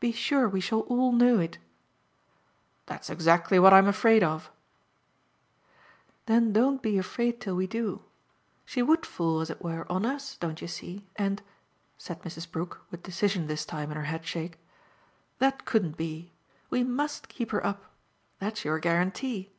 [0.00, 1.58] "Be sure we shall all know it."
[2.86, 4.50] "That's exactly what I'm afraid of!"
[6.24, 8.00] "Then don't be afraid till we do.
[8.64, 11.06] She would fall, as it were, on US, don't you see?
[11.16, 11.42] and,"
[11.98, 12.50] said Mrs.
[12.50, 14.58] Brook, with decision this time in her headshake,
[15.38, 16.32] "that couldn't be.
[16.70, 17.92] We MUST keep her up
[18.38, 19.52] that's your guarantee.